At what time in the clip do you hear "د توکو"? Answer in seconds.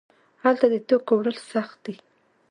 0.73-1.11